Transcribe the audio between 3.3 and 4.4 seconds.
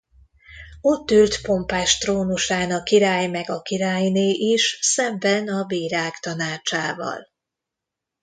a királyné